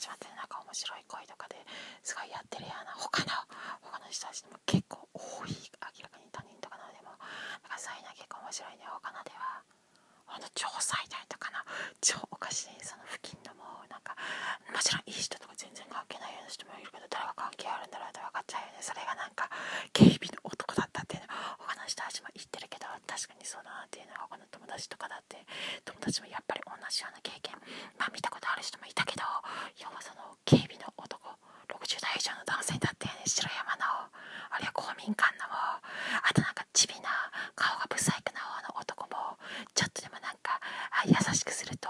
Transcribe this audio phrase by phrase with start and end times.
[0.00, 1.60] 始まってなんか面白い恋とかで
[2.00, 3.36] すごいやってるような他の
[3.84, 8.88] 他の人たちでも結構多い明らかに他人とかのでもなんかそういうの結構面白いね。
[8.88, 9.60] 他のでは
[10.24, 11.60] ほんと超最大とかの
[12.00, 14.16] 超おかしいその付近のもうなんか
[14.72, 18.78] もちろんいい人とか全然関係ないような人もいるけど誰が関係あるんだろうって分かっちゃうよね。
[18.80, 19.50] それがなんか
[19.92, 20.19] 警備
[25.84, 27.54] 友達もやっぱり同じような経験。
[27.98, 29.22] まあ見たことある人もいたけど
[29.78, 31.20] 要はその警備の男
[31.68, 34.08] 60代以上の男性だってね白山の
[34.50, 37.10] あるいは公民館のもあとなんかチビな
[37.54, 39.38] 顔がブサイクな方の男も
[39.74, 40.58] ちょっとでもなんか
[41.06, 41.88] 優しくすると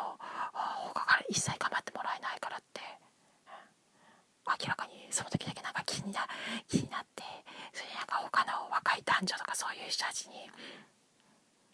[0.95, 2.81] 他から一切構ってもらえないからって、
[4.47, 6.27] 明らかにその時だけなんか気にな
[6.69, 7.23] 気になって
[7.73, 10.51] それなんか他の若い男女とかそういう人たちに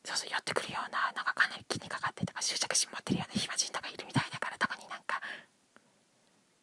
[0.05, 1.06] そうそう寄ってくるような
[2.37, 5.21] か執着心持ってるような暇人とかいるみたいだから特になんか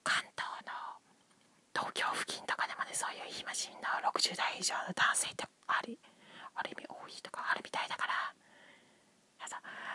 [0.06, 0.72] 関東の
[1.74, 5.98] 東京付近とかでもねそういう暇人の60代以上の男性ってあり
[6.56, 8.14] ある意味多いとかあるみたいだから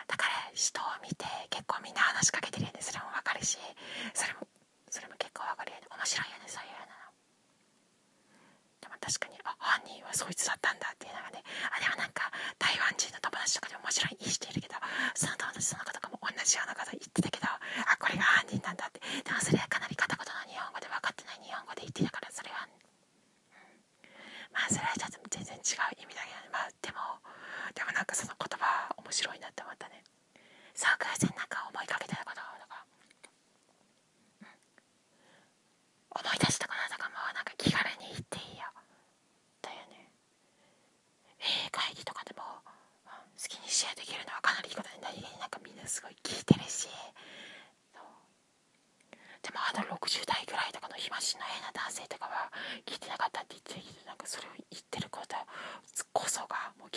[0.08, 2.80] だから人を見て結構みんな話しかけてるよね。
[2.80, 3.58] それもわかるし
[4.16, 4.48] それも
[4.88, 5.86] それも結構わかるよね。
[5.92, 6.88] 面白いよねそういうの。
[8.80, 14.80] でも確かにあ犯人はそいつだったんだっていうのがねあでもなんか台湾人の友達とかでももちろんいい人いるけど
[15.12, 17.60] その友達その方とかも同じようなこと言ってたけどあ
[18.00, 27.24] これが犯人なんだってでもそれはかなり片言の日本語で分かってない日本語で言ってたからそれは、うん、まあそれはちょっと全然違う意味だけどねまあでも
[27.72, 30.04] でもなんかその言葉面白いなって思ったね。
[30.74, 32.84] そう偶然なんか思いかけてたこととか、
[34.40, 38.66] うん、思い出したこととかもなんか気軽に言っていいよ。
[39.62, 40.10] だよね。
[41.40, 42.42] えー、会議とかでも、
[43.06, 46.88] うん、好きにシェアできるのはかなりいいことで何気になんかみんなすごい聞いてるし。
[49.42, 52.52] でもあの60代ぐらいとかの暇しの変な男性とかは
[52.84, 55.36] 聞いてなかったって言ってるけどなんかそれを言ってること
[56.12, 56.88] こそがもう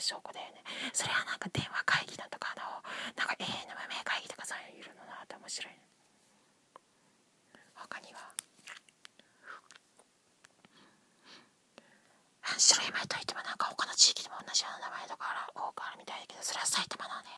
[0.00, 0.62] 証拠だよね。
[0.92, 2.62] それはなんか電話会議だとかの
[3.16, 5.80] なんか永遠の無名会議とかそういうのなって面白いね。
[7.74, 8.32] 他には？
[12.58, 17.28] 白い前といってもなんか他の地域でも同じような名前とか多くあるみたいだけどそれは埼玉のね